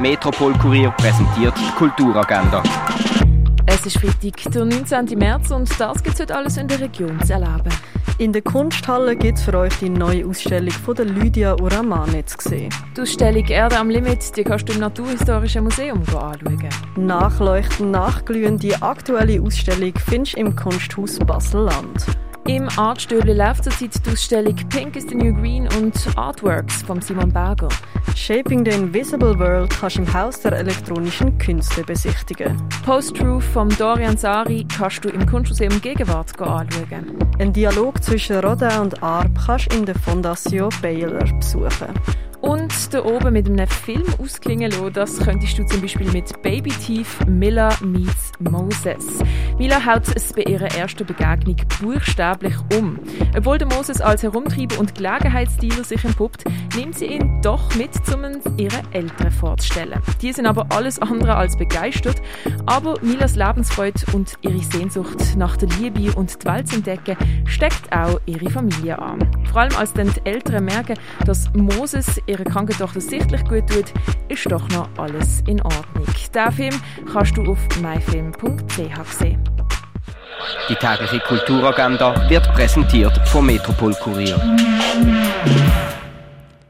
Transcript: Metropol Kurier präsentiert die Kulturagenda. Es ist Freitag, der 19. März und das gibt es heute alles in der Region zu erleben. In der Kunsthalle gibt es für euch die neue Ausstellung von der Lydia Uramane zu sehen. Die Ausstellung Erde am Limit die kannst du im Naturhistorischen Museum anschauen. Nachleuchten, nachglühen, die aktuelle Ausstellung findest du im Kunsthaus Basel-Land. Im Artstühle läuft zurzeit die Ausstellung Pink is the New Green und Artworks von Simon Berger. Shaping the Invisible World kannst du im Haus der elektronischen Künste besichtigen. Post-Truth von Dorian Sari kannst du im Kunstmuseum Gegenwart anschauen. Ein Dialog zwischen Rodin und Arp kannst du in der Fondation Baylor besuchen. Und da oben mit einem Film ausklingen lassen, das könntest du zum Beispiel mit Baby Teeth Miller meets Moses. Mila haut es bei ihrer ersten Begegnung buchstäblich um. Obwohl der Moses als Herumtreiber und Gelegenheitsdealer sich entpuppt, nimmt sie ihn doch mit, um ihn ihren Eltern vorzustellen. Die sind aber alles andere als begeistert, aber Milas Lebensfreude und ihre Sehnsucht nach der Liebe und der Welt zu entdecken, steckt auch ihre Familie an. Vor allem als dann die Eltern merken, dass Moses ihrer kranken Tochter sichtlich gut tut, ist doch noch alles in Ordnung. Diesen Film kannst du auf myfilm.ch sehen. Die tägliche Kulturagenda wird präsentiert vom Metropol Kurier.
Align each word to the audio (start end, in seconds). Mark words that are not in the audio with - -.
Metropol 0.00 0.52
Kurier 0.58 0.90
präsentiert 0.92 1.54
die 1.58 1.70
Kulturagenda. 1.76 2.62
Es 3.66 3.84
ist 3.84 3.98
Freitag, 3.98 4.52
der 4.52 4.64
19. 4.64 5.18
März 5.18 5.50
und 5.50 5.68
das 5.80 6.02
gibt 6.04 6.14
es 6.14 6.20
heute 6.20 6.36
alles 6.36 6.56
in 6.56 6.68
der 6.68 6.80
Region 6.80 7.20
zu 7.24 7.32
erleben. 7.32 7.68
In 8.18 8.32
der 8.32 8.42
Kunsthalle 8.42 9.16
gibt 9.16 9.38
es 9.38 9.44
für 9.44 9.58
euch 9.58 9.76
die 9.80 9.88
neue 9.88 10.24
Ausstellung 10.24 10.70
von 10.70 10.94
der 10.94 11.06
Lydia 11.06 11.54
Uramane 11.54 12.24
zu 12.24 12.36
sehen. 12.40 12.72
Die 12.96 13.00
Ausstellung 13.00 13.44
Erde 13.46 13.76
am 13.76 13.90
Limit 13.90 14.36
die 14.36 14.44
kannst 14.44 14.68
du 14.68 14.74
im 14.74 14.80
Naturhistorischen 14.80 15.64
Museum 15.64 16.00
anschauen. 16.00 16.68
Nachleuchten, 16.96 17.90
nachglühen, 17.90 18.56
die 18.56 18.76
aktuelle 18.76 19.42
Ausstellung 19.42 19.94
findest 20.08 20.36
du 20.36 20.40
im 20.40 20.54
Kunsthaus 20.54 21.18
Basel-Land. 21.18 22.06
Im 22.48 22.66
Artstühle 22.78 23.34
läuft 23.34 23.64
zurzeit 23.64 23.90
die 24.06 24.10
Ausstellung 24.10 24.54
Pink 24.70 24.96
is 24.96 25.04
the 25.06 25.14
New 25.14 25.34
Green 25.34 25.68
und 25.76 25.94
Artworks 26.16 26.80
von 26.80 27.02
Simon 27.02 27.30
Berger. 27.30 27.68
Shaping 28.16 28.64
the 28.64 28.70
Invisible 28.70 29.38
World 29.38 29.68
kannst 29.68 29.98
du 29.98 30.02
im 30.02 30.14
Haus 30.14 30.40
der 30.40 30.52
elektronischen 30.52 31.36
Künste 31.36 31.82
besichtigen. 31.82 32.56
Post-Truth 32.86 33.44
von 33.44 33.68
Dorian 33.68 34.16
Sari 34.16 34.66
kannst 34.74 35.04
du 35.04 35.10
im 35.10 35.26
Kunstmuseum 35.26 35.78
Gegenwart 35.82 36.40
anschauen. 36.40 37.18
Ein 37.38 37.52
Dialog 37.52 38.02
zwischen 38.02 38.36
Rodin 38.36 38.80
und 38.80 39.02
Arp 39.02 39.30
kannst 39.44 39.70
du 39.70 39.76
in 39.76 39.84
der 39.84 39.96
Fondation 39.96 40.70
Baylor 40.80 41.26
besuchen. 41.38 41.92
Und 42.40 42.94
da 42.94 43.04
oben 43.04 43.34
mit 43.34 43.46
einem 43.46 43.66
Film 43.66 44.04
ausklingen 44.22 44.70
lassen, 44.70 44.92
das 44.94 45.18
könntest 45.18 45.58
du 45.58 45.66
zum 45.66 45.82
Beispiel 45.82 46.10
mit 46.12 46.40
Baby 46.40 46.70
Teeth 46.70 47.26
Miller 47.26 47.74
meets 47.82 48.32
Moses. 48.38 49.18
Mila 49.58 49.84
haut 49.84 50.04
es 50.14 50.32
bei 50.32 50.42
ihrer 50.42 50.72
ersten 50.76 51.04
Begegnung 51.04 51.56
buchstäblich 51.80 52.54
um. 52.76 52.96
Obwohl 53.36 53.58
der 53.58 53.66
Moses 53.66 54.00
als 54.00 54.22
Herumtreiber 54.22 54.78
und 54.78 54.94
Gelegenheitsdealer 54.94 55.82
sich 55.82 56.04
entpuppt, 56.04 56.44
nimmt 56.76 56.96
sie 56.96 57.06
ihn 57.06 57.42
doch 57.42 57.74
mit, 57.74 57.90
um 58.14 58.24
ihn 58.24 58.40
ihren 58.56 58.92
Eltern 58.92 59.32
vorzustellen. 59.32 60.00
Die 60.22 60.32
sind 60.32 60.46
aber 60.46 60.66
alles 60.70 61.00
andere 61.00 61.34
als 61.34 61.56
begeistert, 61.56 62.22
aber 62.66 63.00
Milas 63.02 63.34
Lebensfreude 63.34 64.00
und 64.12 64.34
ihre 64.42 64.62
Sehnsucht 64.62 65.36
nach 65.36 65.56
der 65.56 65.68
Liebe 65.80 66.12
und 66.16 66.44
der 66.44 66.54
Welt 66.54 66.68
zu 66.68 66.76
entdecken, 66.76 67.16
steckt 67.46 67.92
auch 67.92 68.20
ihre 68.26 68.50
Familie 68.50 68.96
an. 69.00 69.18
Vor 69.50 69.62
allem 69.62 69.76
als 69.76 69.92
dann 69.92 70.12
die 70.12 70.24
Eltern 70.24 70.66
merken, 70.66 70.94
dass 71.26 71.52
Moses 71.52 72.20
ihrer 72.26 72.44
kranken 72.44 72.76
Tochter 72.78 73.00
sichtlich 73.00 73.42
gut 73.44 73.66
tut, 73.66 73.92
ist 74.28 74.50
doch 74.50 74.68
noch 74.68 74.88
alles 74.98 75.42
in 75.48 75.60
Ordnung. 75.62 76.06
Diesen 76.06 76.52
Film 76.52 76.74
kannst 77.12 77.36
du 77.36 77.50
auf 77.50 77.58
myfilm.ch 77.80 79.12
sehen. 79.18 79.47
Die 80.68 80.74
tägliche 80.74 81.20
Kulturagenda 81.20 82.14
wird 82.28 82.52
präsentiert 82.52 83.12
vom 83.26 83.46
Metropol 83.46 83.94
Kurier. 83.94 84.40